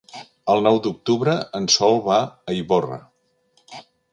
[0.53, 2.99] El nou d'octubre en Sol va a Ivorra.